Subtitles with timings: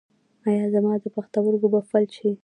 [0.47, 2.29] ایا زما پښتورګي به فلج شي؟